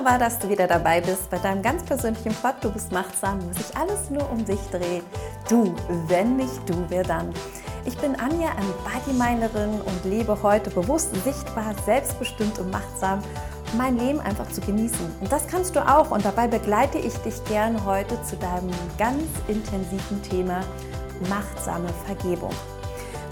[0.00, 2.54] Wunderbar, dass du wieder dabei bist bei deinem ganz persönlichen Pod.
[2.62, 5.02] Du bist machtsam, wo sich alles nur um dich dreht.
[5.46, 5.74] Du,
[6.08, 7.34] wenn nicht du, wer dann?
[7.84, 13.20] Ich bin Anja, Embodymeinerin und lebe heute bewusst, sichtbar, selbstbestimmt und machtsam,
[13.76, 15.04] mein Leben einfach zu genießen.
[15.20, 16.10] Und das kannst du auch.
[16.12, 20.62] Und dabei begleite ich dich gerne heute zu deinem ganz intensiven Thema
[21.28, 22.54] machtsame Vergebung.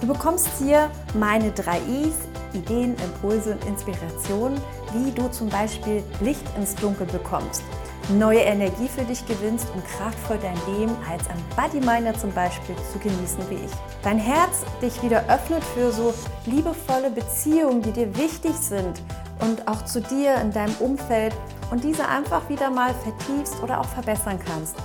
[0.03, 4.61] Du bekommst hier meine drei I's, Ideen, Impulse und Inspirationen,
[4.93, 7.63] wie du zum Beispiel Licht ins Dunkel bekommst,
[8.11, 12.99] neue Energie für dich gewinnst und kraftvoll dein Leben als ein Bodyminer zum Beispiel zu
[12.99, 13.73] genießen wie ich.
[14.03, 16.15] Dein Herz dich wieder öffnet für so
[16.47, 19.03] liebevolle Beziehungen, die dir wichtig sind
[19.41, 21.35] und auch zu dir in deinem Umfeld
[21.71, 24.77] und diese einfach wieder mal vertiefst oder auch verbessern kannst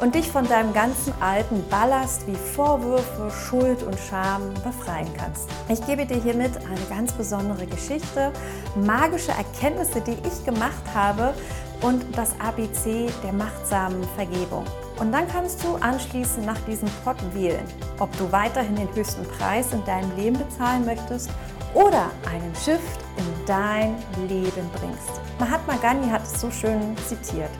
[0.00, 5.48] und dich von deinem ganzen alten Ballast wie Vorwürfe, Schuld und Scham befreien kannst.
[5.68, 8.32] Ich gebe dir hiermit eine ganz besondere Geschichte,
[8.76, 11.34] magische Erkenntnisse, die ich gemacht habe
[11.82, 14.64] und das ABC der machtsamen Vergebung.
[14.98, 17.64] Und dann kannst du anschließend nach diesem Pot wählen,
[17.98, 21.30] ob du weiterhin den höchsten Preis in deinem Leben bezahlen möchtest
[21.74, 23.94] oder einen Shift in dein
[24.28, 25.20] Leben bringst.
[25.38, 27.50] Mahatma Gandhi hat es so schön zitiert.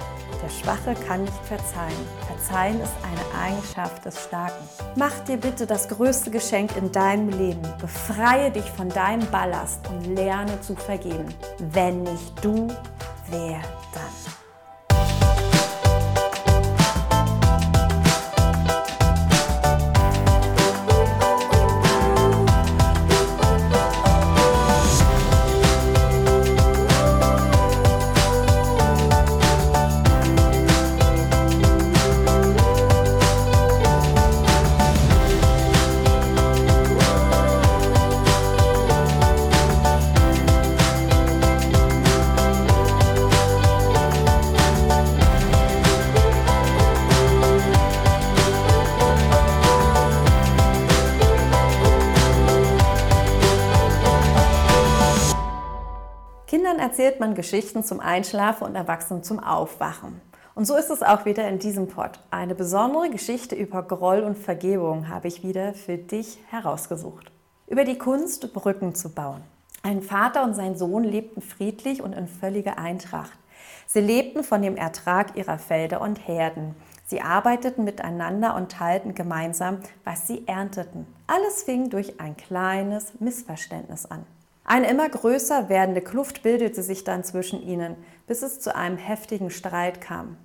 [0.51, 2.09] Der Schwache kann nicht verzeihen.
[2.27, 4.69] Verzeihen ist eine Eigenschaft des Starken.
[4.97, 7.63] Mach dir bitte das größte Geschenk in deinem Leben.
[7.81, 11.33] Befreie dich von deinem Ballast und lerne zu vergeben.
[11.59, 12.67] Wenn nicht du,
[13.31, 13.61] wer
[13.95, 14.40] dann?
[57.21, 60.21] Man Geschichten zum Einschlafen und Erwachsenen zum Aufwachen.
[60.55, 62.19] Und so ist es auch wieder in diesem Pod.
[62.31, 67.31] Eine besondere Geschichte über Groll und Vergebung habe ich wieder für dich herausgesucht.
[67.69, 69.43] Über die Kunst, Brücken zu bauen.
[69.83, 73.39] Ein Vater und sein Sohn lebten friedlich und in völliger Eintracht.
[73.87, 76.75] Sie lebten von dem Ertrag ihrer Felder und Herden.
[77.07, 81.07] Sie arbeiteten miteinander und teilten gemeinsam, was sie ernteten.
[81.27, 84.27] Alles fing durch ein kleines Missverständnis an.
[84.71, 87.97] Eine immer größer werdende Kluft bildete sich dann zwischen ihnen,
[88.29, 90.37] bis es zu einem heftigen Streit kam.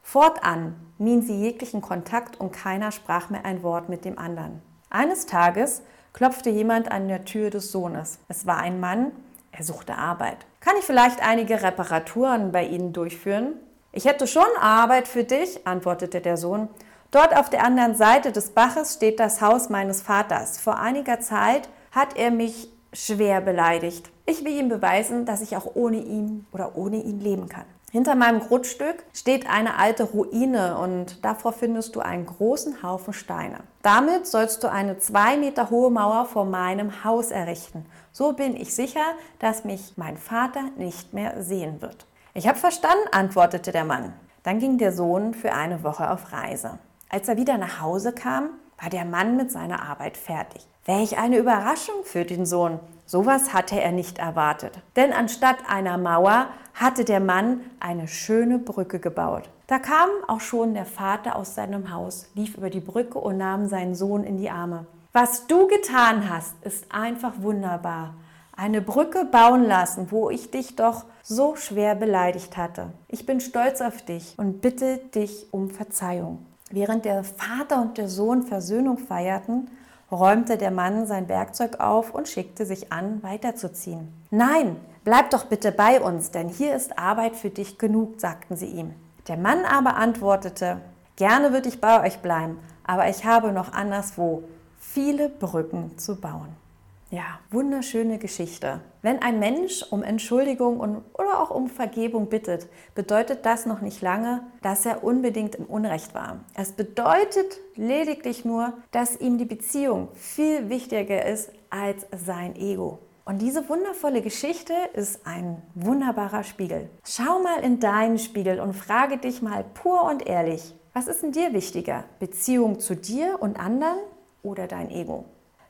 [0.00, 4.62] Fortan mieden sie jeglichen Kontakt und keiner sprach mehr ein Wort mit dem anderen.
[4.90, 8.20] Eines Tages klopfte jemand an der Tür des Sohnes.
[8.28, 9.10] Es war ein Mann,
[9.50, 10.46] er suchte Arbeit.
[10.60, 13.54] Kann ich vielleicht einige Reparaturen bei Ihnen durchführen?
[13.90, 16.68] Ich hätte schon Arbeit für dich, antwortete der Sohn.
[17.10, 20.60] Dort auf der anderen Seite des Baches steht das Haus meines Vaters.
[20.60, 24.10] Vor einiger Zeit hat er mich schwer beleidigt.
[24.24, 27.66] Ich will ihm beweisen, dass ich auch ohne ihn oder ohne ihn leben kann.
[27.94, 33.58] Hinter meinem Grundstück steht eine alte Ruine und davor findest du einen großen Haufen Steine.
[33.82, 37.86] Damit sollst du eine zwei Meter hohe Mauer vor meinem Haus errichten.
[38.10, 39.04] So bin ich sicher,
[39.38, 42.06] dass mich mein Vater nicht mehr sehen wird.
[42.32, 44.12] Ich habe verstanden, antwortete der Mann.
[44.42, 46.80] Dann ging der Sohn für eine Woche auf Reise.
[47.10, 48.50] Als er wieder nach Hause kam,
[48.80, 50.66] war der Mann mit seiner Arbeit fertig.
[50.86, 52.78] Welch eine Überraschung für den Sohn.
[53.06, 54.78] Sowas hatte er nicht erwartet.
[54.96, 59.48] Denn anstatt einer Mauer hatte der Mann eine schöne Brücke gebaut.
[59.66, 63.66] Da kam auch schon der Vater aus seinem Haus, lief über die Brücke und nahm
[63.66, 64.86] seinen Sohn in die Arme.
[65.12, 68.14] Was du getan hast, ist einfach wunderbar.
[68.54, 72.88] Eine Brücke bauen lassen, wo ich dich doch so schwer beleidigt hatte.
[73.08, 76.44] Ich bin stolz auf dich und bitte dich um Verzeihung.
[76.70, 79.70] Während der Vater und der Sohn Versöhnung feierten,
[80.14, 84.08] räumte der Mann sein Werkzeug auf und schickte sich an, weiterzuziehen.
[84.30, 88.66] Nein, bleib doch bitte bei uns, denn hier ist Arbeit für dich genug, sagten sie
[88.66, 88.94] ihm.
[89.28, 90.78] Der Mann aber antwortete,
[91.16, 94.44] gerne würde ich bei euch bleiben, aber ich habe noch anderswo
[94.78, 96.63] viele Brücken zu bauen.
[97.10, 98.80] Ja, wunderschöne Geschichte.
[99.02, 104.00] Wenn ein Mensch um Entschuldigung und, oder auch um Vergebung bittet, bedeutet das noch nicht
[104.00, 106.40] lange, dass er unbedingt im Unrecht war.
[106.54, 112.98] Es bedeutet lediglich nur, dass ihm die Beziehung viel wichtiger ist als sein Ego.
[113.26, 116.90] Und diese wundervolle Geschichte ist ein wunderbarer Spiegel.
[117.04, 121.32] Schau mal in deinen Spiegel und frage dich mal pur und ehrlich, was ist denn
[121.32, 122.04] dir wichtiger?
[122.18, 123.98] Beziehung zu dir und anderen
[124.42, 125.24] oder dein Ego?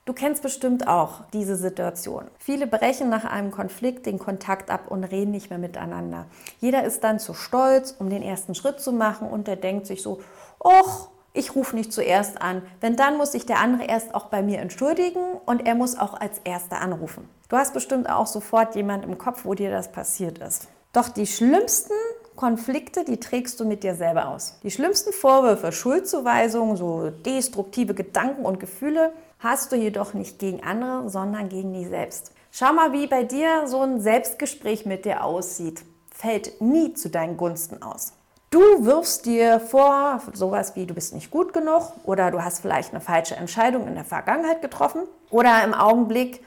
[0.07, 2.25] Du kennst bestimmt auch diese Situation.
[2.39, 6.27] Viele brechen nach einem Konflikt den Kontakt ab und reden nicht mehr miteinander.
[6.61, 10.03] Jeder ist dann zu stolz, um den ersten Schritt zu machen und der denkt sich
[10.03, 10.21] so,
[10.63, 14.43] och, ich rufe nicht zuerst an, denn dann muss sich der andere erst auch bei
[14.43, 17.27] mir entschuldigen und er muss auch als erster anrufen.
[17.49, 20.69] Du hast bestimmt auch sofort jemand im Kopf, wo dir das passiert ist.
[20.93, 21.95] Doch die schlimmsten
[22.37, 24.59] Konflikte, die trägst du mit dir selber aus.
[24.63, 29.13] Die schlimmsten Vorwürfe, Schuldzuweisungen, so destruktive Gedanken und Gefühle
[29.45, 32.33] hast du jedoch nicht gegen andere, sondern gegen dich selbst.
[32.51, 35.85] Schau mal, wie bei dir so ein Selbstgespräch mit dir aussieht.
[36.11, 38.15] Fällt nie zu deinen Gunsten aus.
[38.51, 42.93] Du wirfst dir vor, sowas wie du bist nicht gut genug oder du hast vielleicht
[42.93, 46.45] eine falsche Entscheidung in der Vergangenheit getroffen oder im Augenblick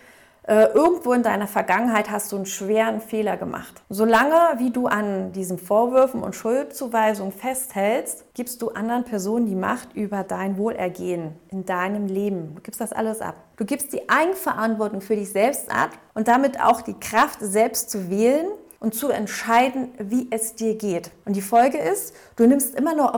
[0.47, 3.83] äh, irgendwo in deiner Vergangenheit hast du einen schweren Fehler gemacht.
[3.89, 9.94] Solange wie du an diesen Vorwürfen und Schuldzuweisungen festhältst, gibst du anderen Personen die Macht
[9.94, 12.55] über dein Wohlergehen in deinem Leben.
[12.55, 13.35] Du gibst das alles ab.
[13.57, 18.09] Du gibst die Eigenverantwortung für dich selbst ab und damit auch die Kraft, selbst zu
[18.09, 18.47] wählen
[18.79, 21.11] und zu entscheiden, wie es dir geht.
[21.25, 23.13] Und die Folge ist, du nimmst immer nur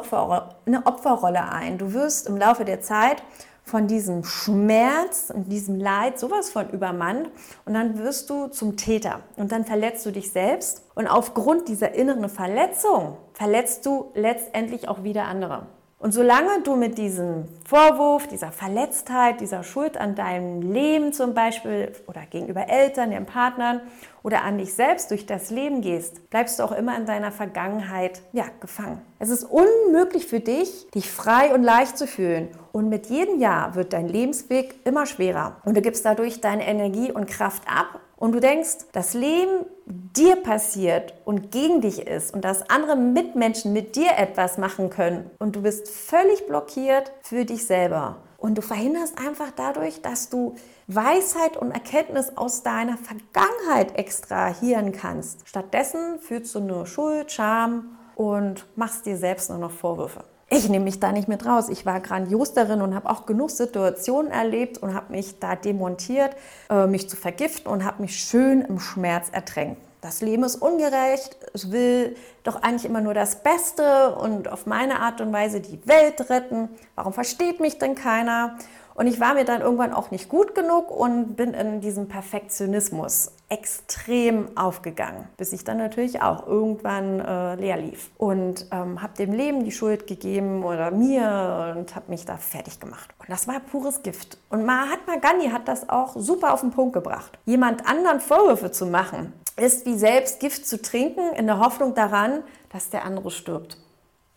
[0.65, 1.77] eine Opferrolle ein.
[1.77, 3.21] Du wirst im Laufe der Zeit
[3.69, 7.29] von diesem Schmerz und diesem Leid sowas von übermannt.
[7.65, 9.21] Und dann wirst du zum Täter.
[9.37, 10.83] Und dann verletzt du dich selbst.
[10.95, 15.67] Und aufgrund dieser inneren Verletzung verletzt du letztendlich auch wieder andere.
[16.01, 21.91] Und solange du mit diesem Vorwurf, dieser Verletztheit, dieser Schuld an deinem Leben zum Beispiel
[22.07, 23.81] oder gegenüber Eltern, den Partnern
[24.23, 28.21] oder an dich selbst durch das Leben gehst, bleibst du auch immer in deiner Vergangenheit
[28.31, 29.01] ja, gefangen.
[29.19, 32.47] Es ist unmöglich für dich, dich frei und leicht zu fühlen.
[32.71, 35.57] Und mit jedem Jahr wird dein Lebensweg immer schwerer.
[35.65, 40.35] Und du gibst dadurch deine Energie und Kraft ab und du denkst, das Leben dir
[40.35, 45.55] passiert und gegen dich ist und dass andere Mitmenschen mit dir etwas machen können und
[45.55, 48.17] du bist völlig blockiert für dich selber.
[48.37, 50.55] Und du verhinderst einfach dadurch, dass du
[50.87, 55.47] Weisheit und Erkenntnis aus deiner Vergangenheit extrahieren kannst.
[55.47, 60.85] Stattdessen fühlst du nur Schuld, Scham und machst dir selbst nur noch Vorwürfe ich nehme
[60.85, 61.69] mich da nicht mit raus.
[61.69, 66.35] Ich war grandios darin und habe auch genug Situationen erlebt und habe mich da demontiert,
[66.69, 69.81] äh, mich zu vergiften und habe mich schön im Schmerz ertränkt.
[70.01, 75.01] Das Leben ist ungerecht, es will doch eigentlich immer nur das Beste und auf meine
[75.01, 76.69] Art und Weise die Welt retten.
[76.95, 78.57] Warum versteht mich denn keiner?
[78.95, 83.33] Und ich war mir dann irgendwann auch nicht gut genug und bin in diesem Perfektionismus
[83.49, 89.33] extrem aufgegangen, bis ich dann natürlich auch irgendwann äh, leer lief und ähm, habe dem
[89.33, 93.09] Leben die Schuld gegeben oder mir und habe mich da fertig gemacht.
[93.17, 94.37] Und das war pures Gift.
[94.49, 97.39] Und Mahatma Gandhi hat das auch super auf den Punkt gebracht.
[97.45, 102.43] Jemand anderen Vorwürfe zu machen, ist wie selbst Gift zu trinken in der Hoffnung daran,
[102.71, 103.77] dass der andere stirbt.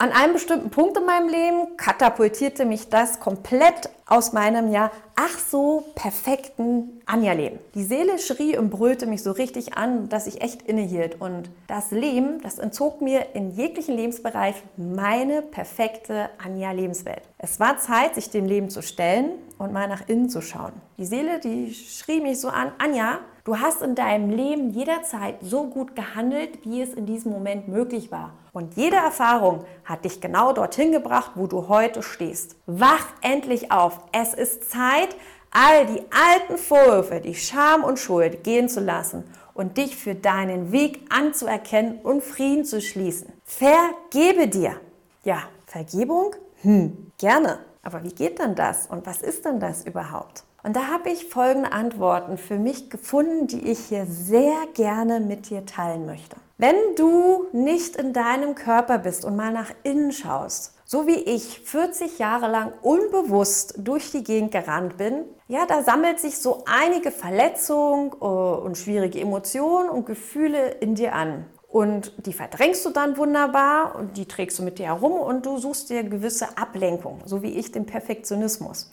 [0.02, 5.38] An einem bestimmten Punkt in meinem Leben katapultierte mich das komplett aus meinem ja ach
[5.38, 7.60] so perfekten Anja-Leben.
[7.76, 11.20] Die Seele schrie und brüllte mich so richtig an, dass ich echt innehielt.
[11.20, 17.22] Und das Leben, das entzog mir in jeglichen Lebensbereich meine perfekte Anja-Lebenswelt.
[17.38, 20.72] Es war Zeit, sich dem Leben zu stellen und mal nach innen zu schauen.
[20.98, 25.64] Die Seele, die schrie mich so an, Anja, Du hast in deinem Leben jederzeit so
[25.64, 28.34] gut gehandelt, wie es in diesem Moment möglich war.
[28.52, 32.56] Und jede Erfahrung hat dich genau dorthin gebracht, wo du heute stehst.
[32.66, 34.00] Wach endlich auf.
[34.12, 35.16] Es ist Zeit,
[35.50, 40.70] all die alten Vorwürfe, die Scham und Schuld gehen zu lassen und dich für deinen
[40.70, 43.32] Weg anzuerkennen und Frieden zu schließen.
[43.44, 44.80] Vergebe dir.
[45.24, 46.34] Ja, Vergebung?
[46.60, 47.58] Hm, gerne.
[47.82, 50.44] Aber wie geht denn das und was ist denn das überhaupt?
[50.62, 55.50] Und da habe ich folgende Antworten für mich gefunden, die ich hier sehr gerne mit
[55.50, 56.36] dir teilen möchte.
[56.56, 61.60] Wenn du nicht in deinem Körper bist und mal nach innen schaust, so wie ich
[61.60, 67.10] 40 Jahre lang unbewusst durch die Gegend gerannt bin, ja, da sammelt sich so einige
[67.10, 71.46] Verletzungen äh, und schwierige Emotionen und Gefühle in dir an.
[71.66, 75.56] Und die verdrängst du dann wunderbar und die trägst du mit dir herum und du
[75.56, 78.90] suchst dir gewisse Ablenkung, so wie ich den Perfektionismus.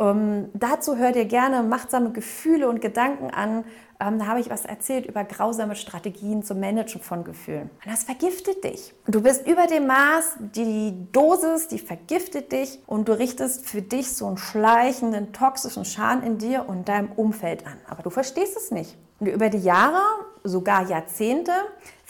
[0.00, 3.64] Ähm, dazu hör dir gerne machtsame Gefühle und Gedanken an.
[4.00, 7.68] Ähm, da habe ich was erzählt über grausame Strategien zum Managen von Gefühlen.
[7.84, 8.94] Und das vergiftet dich.
[9.06, 14.12] Du bist über dem Maß, die Dosis, die vergiftet dich und du richtest für dich
[14.12, 17.76] so einen schleichenden, toxischen Schaden in dir und deinem Umfeld an.
[17.86, 18.96] Aber du verstehst es nicht.
[19.18, 20.00] Und über die Jahre,
[20.44, 21.52] sogar Jahrzehnte,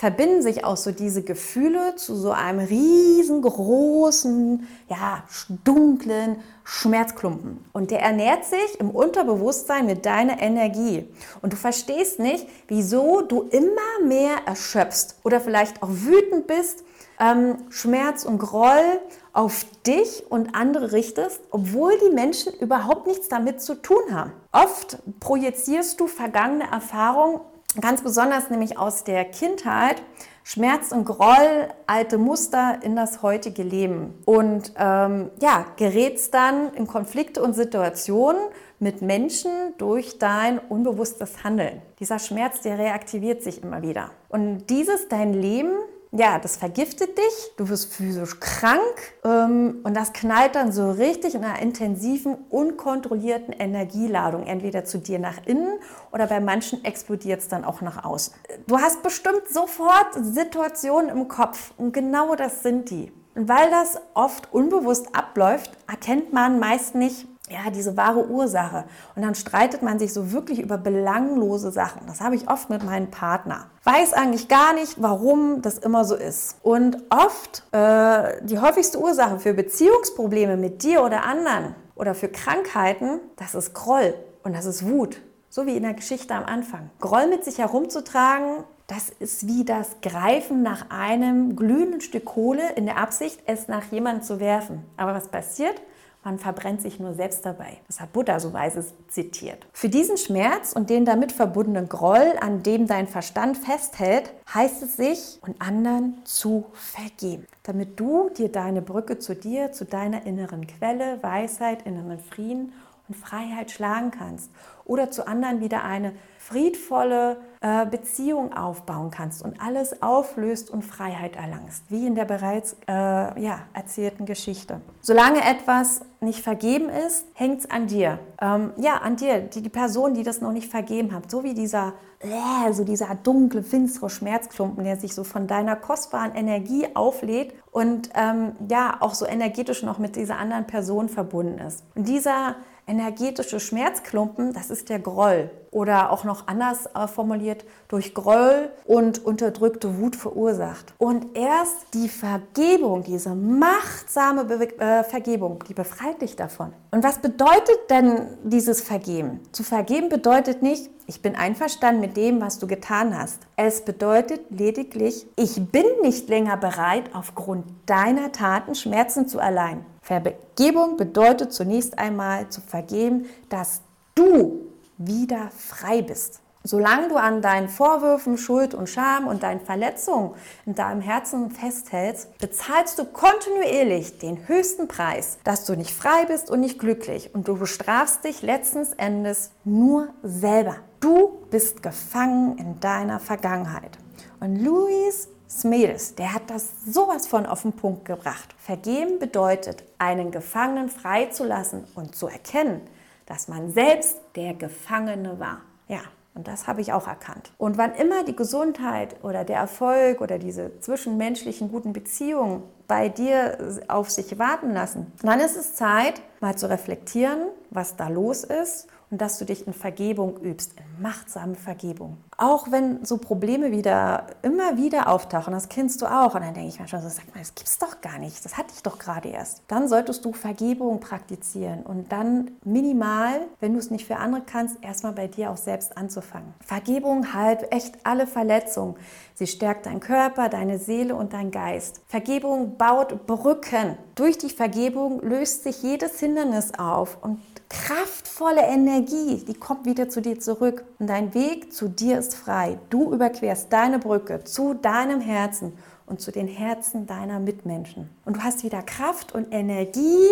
[0.01, 5.25] verbinden sich auch so diese Gefühle zu so einem riesengroßen, ja,
[5.63, 7.63] dunklen Schmerzklumpen.
[7.75, 11.07] Und der ernährt sich im Unterbewusstsein mit deiner Energie.
[11.43, 16.83] Und du verstehst nicht, wieso du immer mehr erschöpfst oder vielleicht auch wütend bist
[17.21, 19.01] ähm, Schmerz und Groll
[19.33, 24.33] auf dich und andere richtest, obwohl die Menschen überhaupt nichts damit zu tun haben.
[24.51, 27.41] Oft projizierst du vergangene Erfahrungen,
[27.79, 30.03] ganz besonders nämlich aus der Kindheit,
[30.43, 34.15] Schmerz und Groll, alte Muster in das heutige Leben.
[34.25, 38.41] Und ähm, ja, gerätst dann in Konflikte und Situationen
[38.79, 41.83] mit Menschen durch dein unbewusstes Handeln.
[42.01, 44.11] Dieser Schmerz, der reaktiviert sich immer wieder.
[44.29, 45.73] Und dieses, dein Leben,
[46.13, 48.81] ja, das vergiftet dich, du wirst physisch krank
[49.25, 55.21] ähm, und das knallt dann so richtig in einer intensiven, unkontrollierten Energieladung, entweder zu dir
[55.21, 55.79] nach innen
[56.11, 58.35] oder bei manchen explodiert es dann auch nach außen.
[58.67, 63.13] Du hast bestimmt sofort Situationen im Kopf und genau das sind die.
[63.37, 68.85] Und weil das oft unbewusst abläuft, erkennt man meist nicht, ja, diese wahre Ursache.
[69.17, 72.03] Und dann streitet man sich so wirklich über belanglose Sachen.
[72.07, 73.67] Das habe ich oft mit meinem Partner.
[73.85, 76.57] Weiß eigentlich gar nicht, warum das immer so ist.
[76.63, 83.21] Und oft äh, die häufigste Ursache für Beziehungsprobleme mit dir oder anderen oder für Krankheiten,
[83.37, 84.15] das ist Groll
[84.45, 85.21] und das ist Wut.
[85.49, 86.91] So wie in der Geschichte am Anfang.
[87.01, 92.87] Groll mit sich herumzutragen, das ist wie das Greifen nach einem glühenden Stück Kohle in
[92.87, 94.85] der Absicht, es nach jemandem zu werfen.
[94.97, 95.81] Aber was passiert?
[96.23, 97.79] Man verbrennt sich nur selbst dabei.
[97.87, 99.67] Das hat Buddha so weise zitiert.
[99.73, 104.97] Für diesen Schmerz und den damit verbundenen Groll, an dem dein Verstand festhält, heißt es
[104.97, 110.67] sich und anderen zu vergeben, damit du dir deine Brücke zu dir, zu deiner inneren
[110.67, 112.73] Quelle, Weisheit, inneren Frieden
[113.11, 114.51] und Freiheit schlagen kannst
[114.85, 121.37] oder zu anderen wieder eine friedvolle äh, Beziehung aufbauen kannst und alles auflöst und Freiheit
[121.37, 124.81] erlangst, wie in der bereits äh, ja, erzählten Geschichte.
[125.01, 128.19] Solange etwas nicht vergeben ist, hängt es an dir.
[128.41, 131.55] Ähm, ja, an dir, die, die Person, die das noch nicht vergeben hat, so wie
[131.55, 137.55] dieser, äh, so dieser dunkle, finstere Schmerzklumpen, der sich so von deiner kostbaren Energie auflädt
[137.71, 141.85] und ähm, ja, auch so energetisch noch mit dieser anderen Person verbunden ist.
[141.95, 142.57] Und dieser
[142.91, 149.25] energetische Schmerzklumpen, das ist der Groll oder auch noch anders äh, formuliert, durch Groll und
[149.25, 150.93] unterdrückte Wut verursacht.
[150.99, 156.73] Und erst die Vergebung, diese machtsame Be äh, Vergebung, die befreit dich davon.
[156.91, 159.41] Und was bedeutet denn dieses Vergeben?
[159.53, 163.41] Zu vergeben bedeutet nicht, ich bin einverstanden mit dem, was du getan hast.
[163.57, 169.85] Es bedeutet lediglich, ich bin nicht länger bereit, aufgrund deiner Taten Schmerzen zu erleiden.
[170.03, 173.83] Vergebung bedeutet zunächst einmal zu vergeben, dass
[174.15, 174.67] du
[174.99, 176.41] wieder frei bist.
[176.63, 180.35] Solange du an deinen Vorwürfen, Schuld und Scham und deinen Verletzungen
[180.67, 186.51] in deinem Herzen festhältst, bezahlst du kontinuierlich den höchsten Preis, dass du nicht frei bist
[186.51, 190.77] und nicht glücklich und du bestrafst dich letzten Endes nur selber.
[191.01, 193.97] Du bist gefangen in deiner Vergangenheit.
[194.39, 198.55] Und Louis Smedes, der hat das sowas von auf den Punkt gebracht.
[198.59, 202.81] Vergeben bedeutet, einen Gefangenen freizulassen und zu erkennen,
[203.27, 205.63] dass man selbst der Gefangene war.
[205.89, 206.01] Ja,
[206.35, 207.51] und das habe ich auch erkannt.
[207.59, 213.81] Und wann immer die Gesundheit oder der Erfolg oder diese zwischenmenschlichen guten Beziehungen bei dir
[213.89, 217.41] auf sich warten lassen, dann ist es Zeit, mal zu reflektieren,
[217.71, 222.19] was da los ist und dass du dich in Vergebung übst, in machtsame Vergebung.
[222.37, 226.69] Auch wenn so Probleme wieder immer wieder auftauchen, das kennst du auch, und dann denke
[226.69, 229.29] ich manchmal so, sag mal, das gibt's doch gar nicht, das hatte ich doch gerade
[229.29, 229.63] erst.
[229.69, 234.83] Dann solltest du Vergebung praktizieren und dann minimal, wenn du es nicht für andere kannst,
[234.83, 236.55] erstmal bei dir auch selbst anzufangen.
[236.65, 238.95] Vergebung halt echt alle Verletzungen.
[239.35, 242.01] Sie stärkt deinen Körper, deine Seele und deinen Geist.
[242.07, 243.97] Vergebung baut Brücken.
[244.15, 250.21] Durch die Vergebung löst sich jedes Hindernis auf und kraftvolle Energie, die kommt wieder zu
[250.21, 250.85] dir zurück.
[250.99, 252.79] Und dein Weg zu dir ist frei.
[252.91, 255.73] Du überquerst deine Brücke zu deinem Herzen
[256.05, 258.11] und zu den Herzen deiner Mitmenschen.
[258.25, 260.27] Und du hast wieder Kraft und Energie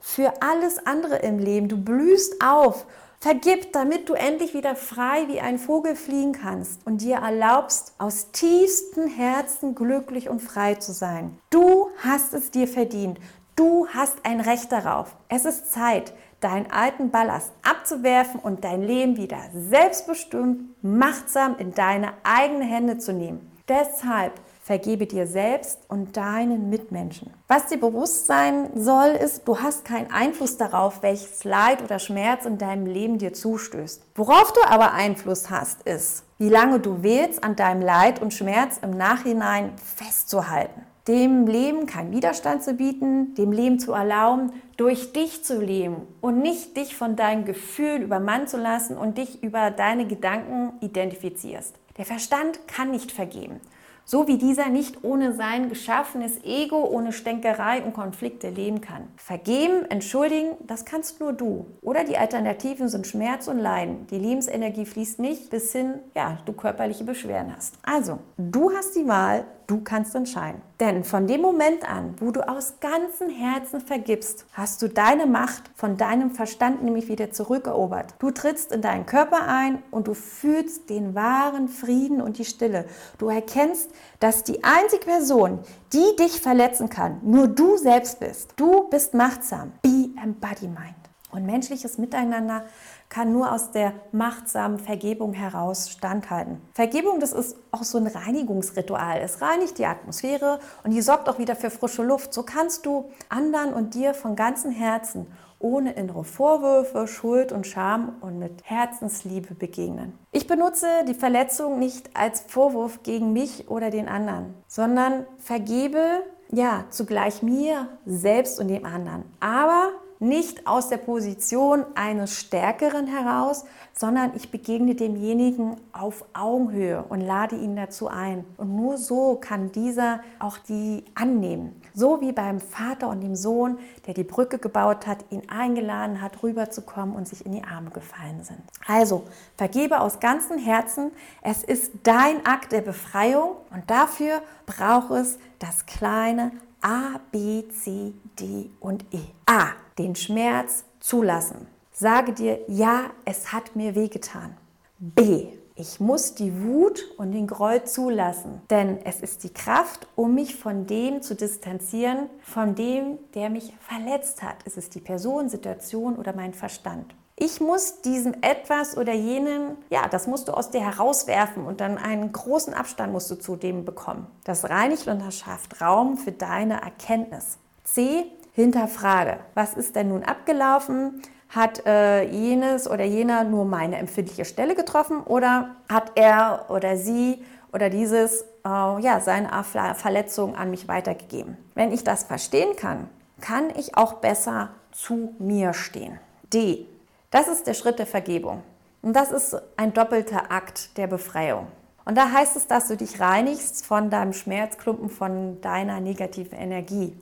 [0.00, 1.68] für alles andere im Leben.
[1.68, 2.84] Du blühst auf.
[3.20, 8.32] Vergib, damit du endlich wieder frei wie ein Vogel fliegen kannst und dir erlaubst, aus
[8.32, 11.38] tiefstem Herzen glücklich und frei zu sein.
[11.50, 13.20] Du hast es dir verdient.
[13.54, 15.14] Du hast ein Recht darauf.
[15.28, 22.12] Es ist Zeit, deinen alten Ballast abzuwerfen und dein Leben wieder selbstbestimmt, machtsam in deine
[22.24, 23.52] eigenen Hände zu nehmen.
[23.68, 27.32] Deshalb vergebe dir selbst und deinen Mitmenschen.
[27.48, 32.44] Was dir bewusst sein soll, ist, du hast keinen Einfluss darauf, welches Leid oder Schmerz
[32.44, 34.02] in deinem Leben dir zustößt.
[34.14, 38.78] Worauf du aber Einfluss hast, ist, wie lange du wählst, an deinem Leid und Schmerz
[38.82, 45.44] im Nachhinein festzuhalten dem Leben keinen Widerstand zu bieten, dem Leben zu erlauben, durch dich
[45.44, 50.06] zu leben und nicht dich von deinen Gefühlen übermannen zu lassen und dich über deine
[50.06, 51.74] Gedanken identifizierst.
[51.98, 53.60] Der Verstand kann nicht vergeben.
[54.04, 59.08] so wie dieser nicht ohne sein geschaffenes Ego, ohne Stänkerei und Konflikte leben kann.
[59.16, 61.66] Vergeben, entschuldigen, das kannst nur du.
[61.82, 64.06] Oder die Alternativen sind Schmerz und Leiden.
[64.08, 67.76] Die Lebensenergie fließt nicht bis hin, ja, du körperliche Beschwerden hast.
[67.82, 70.60] Also, du hast die Wahl, Du kannst entscheiden.
[70.80, 75.62] Denn von dem Moment an, wo du aus ganzem Herzen vergibst, hast du deine Macht
[75.76, 78.14] von deinem Verstand nämlich wieder zurückerobert.
[78.18, 82.84] Du trittst in deinen Körper ein und du fühlst den wahren Frieden und die Stille.
[83.16, 85.60] Du erkennst, dass die einzige Person,
[85.94, 88.52] die dich verletzen kann, nur du selbst bist.
[88.56, 89.72] Du bist machtsam.
[89.80, 90.96] Be Embodiment.
[91.30, 92.64] Und menschliches Miteinander
[93.12, 96.62] kann nur aus der machtsamen Vergebung heraus standhalten.
[96.72, 99.20] Vergebung, das ist auch so ein Reinigungsritual.
[99.20, 102.32] Es reinigt die Atmosphäre und die sorgt auch wieder für frische Luft.
[102.32, 105.26] So kannst du anderen und dir von ganzem Herzen
[105.58, 110.18] ohne innere Vorwürfe, Schuld und Scham und mit Herzensliebe begegnen.
[110.32, 116.86] Ich benutze die Verletzung nicht als Vorwurf gegen mich oder den anderen, sondern vergebe ja
[116.88, 119.24] zugleich mir selbst und dem anderen.
[119.38, 119.90] Aber
[120.22, 127.56] nicht aus der Position eines Stärkeren heraus, sondern ich begegne demjenigen auf Augenhöhe und lade
[127.56, 128.44] ihn dazu ein.
[128.56, 131.82] Und nur so kann dieser auch die annehmen.
[131.92, 136.42] So wie beim Vater und dem Sohn, der die Brücke gebaut hat, ihn eingeladen hat,
[136.42, 138.60] rüberzukommen und sich in die Arme gefallen sind.
[138.86, 139.24] Also,
[139.56, 141.10] vergebe aus ganzem Herzen.
[141.42, 148.12] Es ist dein Akt der Befreiung und dafür braucht es das kleine A, B, C,
[148.38, 149.20] D und E.
[149.46, 149.68] A.
[150.02, 151.68] Den Schmerz zulassen.
[151.92, 154.56] Sage dir, ja, es hat mir wehgetan.
[154.98, 155.46] B.
[155.76, 160.56] Ich muss die Wut und den Groll zulassen, denn es ist die Kraft, um mich
[160.56, 164.56] von dem zu distanzieren, von dem, der mich verletzt hat.
[164.64, 167.14] Es ist die Person, Situation oder mein Verstand.
[167.36, 171.96] Ich muss diesem etwas oder jenen, ja, das musst du aus dir herauswerfen und dann
[171.96, 174.26] einen großen Abstand musst du zu dem bekommen.
[174.42, 177.58] Das reinigt und das schafft Raum für deine Erkenntnis.
[177.84, 178.24] C.
[178.52, 179.38] Hinterfrage.
[179.54, 181.22] Was ist denn nun abgelaufen?
[181.48, 187.44] Hat äh, jenes oder jener nur meine empfindliche Stelle getroffen oder hat er oder sie
[187.72, 191.56] oder dieses äh, ja, seine Verletzung an mich weitergegeben?
[191.74, 193.08] Wenn ich das verstehen kann,
[193.40, 196.18] kann ich auch besser zu mir stehen.
[196.52, 196.86] D.
[197.30, 198.62] Das ist der Schritt der Vergebung.
[199.00, 201.66] Und das ist ein doppelter Akt der Befreiung.
[202.04, 207.14] Und da heißt es, dass du dich reinigst von deinem Schmerzklumpen, von deiner negativen Energie,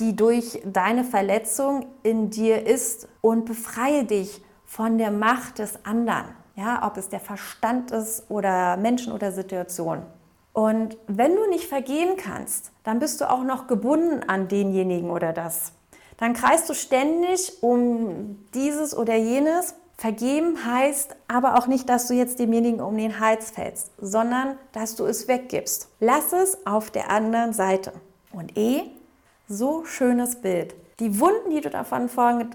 [0.00, 6.26] die durch deine Verletzung in dir ist und befreie dich von der Macht des anderen.
[6.56, 10.04] Ja, ob es der Verstand ist oder Menschen oder Situationen.
[10.52, 15.32] Und wenn du nicht vergehen kannst, dann bist du auch noch gebunden an denjenigen oder
[15.32, 15.72] das
[16.16, 19.74] dann kreist du ständig um dieses oder jenes.
[19.96, 24.96] Vergeben heißt aber auch nicht, dass du jetzt demjenigen um den Hals fällst, sondern dass
[24.96, 25.88] du es weggibst.
[26.00, 27.92] Lass es auf der anderen Seite.
[28.32, 28.82] Und eh,
[29.48, 30.74] so schönes Bild.
[31.00, 32.08] Die Wunden, die du davon,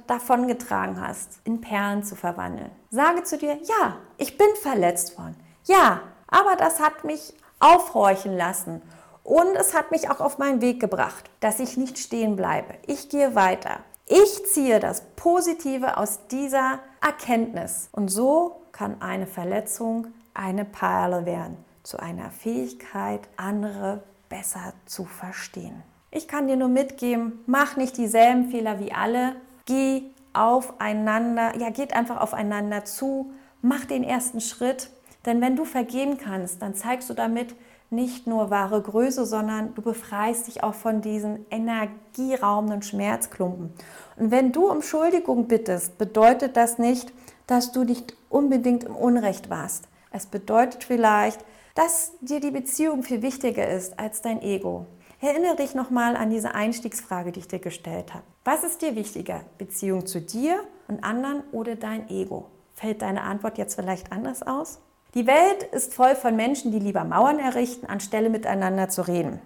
[0.08, 2.72] davon getragen hast, in Perlen zu verwandeln.
[2.90, 5.36] Sage zu dir, ja, ich bin verletzt worden.
[5.66, 8.82] Ja, aber das hat mich aufhorchen lassen
[9.24, 12.76] und es hat mich auch auf meinen Weg gebracht, dass ich nicht stehen bleibe.
[12.88, 13.80] Ich gehe weiter.
[14.08, 17.90] Ich ziehe das Positive aus dieser Erkenntnis.
[17.92, 25.84] Und so kann eine Verletzung eine Perle werden, zu einer Fähigkeit, andere besser zu verstehen.
[26.12, 29.36] Ich kann dir nur mitgeben, mach nicht dieselben Fehler wie alle.
[29.66, 33.32] Geh aufeinander, ja, geht einfach aufeinander zu.
[33.62, 34.90] Mach den ersten Schritt.
[35.26, 37.56] Denn wenn du vergeben kannst, dann zeigst du damit,
[37.92, 43.74] nicht nur wahre Größe, sondern du befreist dich auch von diesen energieraubenden Schmerzklumpen.
[44.16, 47.12] Und wenn du um Schuldigung bittest, bedeutet das nicht,
[47.48, 49.88] dass du nicht unbedingt im Unrecht warst.
[50.12, 51.44] Es bedeutet vielleicht,
[51.74, 54.86] dass dir die Beziehung viel wichtiger ist als dein Ego.
[55.22, 58.24] Erinnere dich nochmal an diese Einstiegsfrage, die ich dir gestellt habe.
[58.46, 59.42] Was ist dir wichtiger?
[59.58, 62.46] Beziehung zu dir und anderen oder dein Ego?
[62.74, 64.80] Fällt deine Antwort jetzt vielleicht anders aus?
[65.16, 69.42] Die Welt ist voll von Menschen, die lieber Mauern errichten, anstelle miteinander zu reden.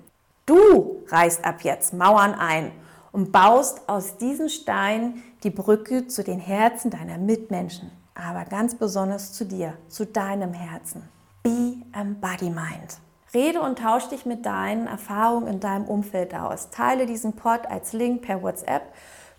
[0.46, 2.72] Du reißt ab jetzt Mauern ein
[3.12, 9.34] und baust aus diesen Steinen die Brücke zu den Herzen deiner Mitmenschen, aber ganz besonders
[9.34, 11.10] zu dir, zu deinem Herzen.
[11.42, 13.00] Be Embodiment.
[13.34, 16.70] Rede und tausch dich mit deinen Erfahrungen in deinem Umfeld aus.
[16.70, 18.84] Teile diesen Pod als Link per WhatsApp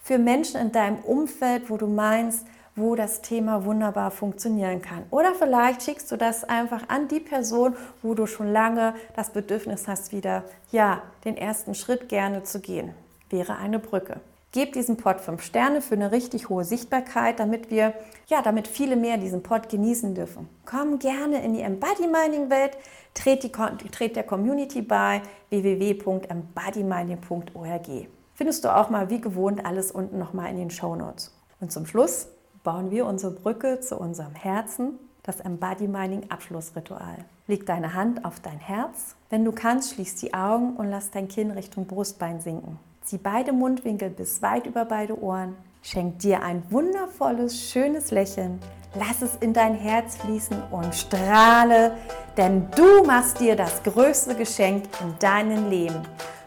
[0.01, 5.05] für Menschen in deinem Umfeld, wo du meinst, wo das Thema wunderbar funktionieren kann.
[5.11, 9.87] Oder vielleicht schickst du das einfach an die Person, wo du schon lange das Bedürfnis
[9.87, 12.95] hast, wieder ja, den ersten Schritt gerne zu gehen.
[13.31, 14.21] Wäre eine Brücke.
[14.55, 17.93] Gebt diesem Pod 5 Sterne für eine richtig hohe Sichtbarkeit, damit wir,
[18.29, 20.49] ja, damit viele mehr diesen Pod genießen dürfen.
[20.65, 22.79] Komm gerne in die Embody Mining Welt,
[23.15, 23.53] tret,
[23.91, 27.89] tret der Community bei www.embodyminding.org.
[28.35, 31.35] Findest du auch mal wie gewohnt alles unten nochmal in den Show Notes.
[31.59, 32.29] Und zum Schluss
[32.63, 37.25] bauen wir unsere Brücke zu unserem Herzen, das Embody Mining Abschlussritual.
[37.49, 39.17] Leg deine Hand auf dein Herz.
[39.31, 42.79] Wenn du kannst, schließ die Augen und lass dein Kinn Richtung Brustbein sinken.
[43.05, 45.57] Zieh beide Mundwinkel bis weit über beide Ohren.
[45.83, 48.59] Schenk dir ein wundervolles, schönes Lächeln.
[48.95, 51.99] Lass es in dein Herz fließen und strahle,
[52.39, 56.01] denn du machst dir das größte Geschenk in deinem Leben.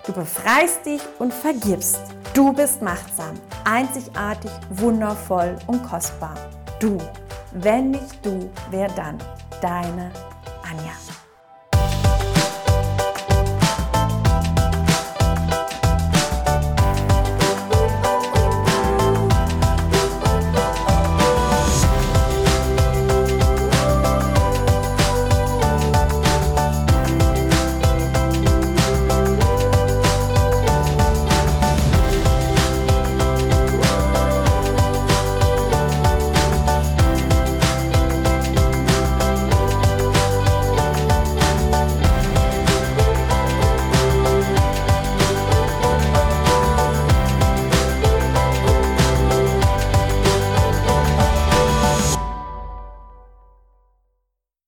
[0.07, 1.99] Du befreist dich und vergibst.
[2.33, 6.33] Du bist machtsam, einzigartig, wundervoll und kostbar.
[6.79, 6.97] Du.
[7.51, 9.19] Wenn nicht du, wer dann?
[9.61, 10.11] Deine
[10.63, 10.93] Anja.